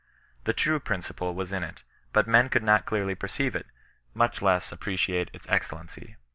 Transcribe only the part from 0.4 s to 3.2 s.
The true principle was in it, but men could not clearly